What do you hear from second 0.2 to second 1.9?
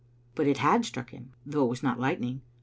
But it had struck him, though it was